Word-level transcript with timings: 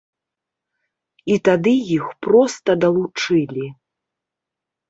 І 1.33 1.37
тады 1.49 1.73
іх 1.97 2.05
проста 2.25 2.69
далучылі. 2.87 3.65